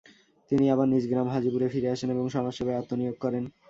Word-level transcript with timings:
তিনি 0.51 0.65
আবার 0.73 0.87
নিজ 0.87 1.03
গ্রাম 1.07 1.27
হাজিপুরে 1.33 1.67
ফিরে 1.73 1.89
আসেন 1.93 2.09
এবং 2.11 2.25
সমাজসেবায় 2.35 2.79
আত্মনিয়োগ 2.81 3.15
করেন। 3.23 3.43